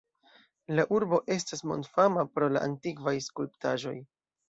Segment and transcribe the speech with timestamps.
[0.79, 3.99] La urbo estas mondfama pro la antikvaj skulptaĵoj.